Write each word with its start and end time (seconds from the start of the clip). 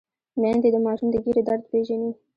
میندې 0.41 0.69
د 0.73 0.77
ماشوم 0.85 1.07
د 1.11 1.15
ګیډې 1.23 1.41
درد 1.47 1.63
پېژني۔ 1.71 2.11